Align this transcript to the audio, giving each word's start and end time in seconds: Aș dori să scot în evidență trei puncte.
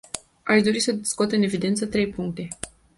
Aș 0.43 0.61
dori 0.61 0.79
să 0.79 0.97
scot 1.01 1.31
în 1.31 1.41
evidență 1.41 1.85
trei 1.85 2.07
puncte. 2.09 2.47